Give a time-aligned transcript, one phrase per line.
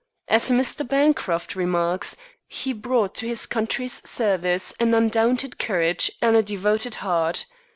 [0.27, 0.81] As Mr.
[0.83, 2.15] Bancroft remarks,
[2.47, 7.45] he brought to his country's service an undaunted courage and a devoted heart.